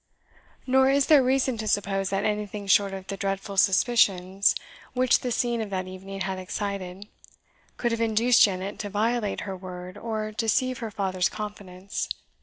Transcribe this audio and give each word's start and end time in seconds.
Nor 0.65 0.89
is 0.89 1.05
there 1.05 1.21
reason 1.21 1.59
to 1.59 1.67
suppose 1.67 2.09
that 2.09 2.23
anything 2.25 2.65
short 2.65 2.91
of 2.91 3.05
the 3.05 3.15
dreadful 3.15 3.55
suspicions 3.55 4.55
which 4.93 5.19
the 5.19 5.31
scene 5.31 5.61
of 5.61 5.69
that 5.69 5.85
evening 5.85 6.21
had 6.21 6.39
excited 6.39 7.07
could 7.77 7.91
have 7.91 8.01
induced 8.01 8.41
Janet 8.41 8.79
to 8.79 8.89
violate 8.89 9.41
her 9.41 9.55
word 9.55 9.99
or 9.99 10.31
deceive 10.31 10.79
her 10.79 10.89
father's 10.89 11.29
confidence. 11.29 12.09